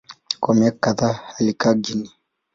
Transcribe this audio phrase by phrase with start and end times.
[0.39, 2.11] Kwa miaka kadhaa alikaa Guinea.